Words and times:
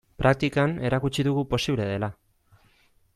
Praktikan 0.21 0.71
erakutsi 0.89 1.27
dugu 1.27 1.43
posible 1.53 1.87
dela. 1.91 2.13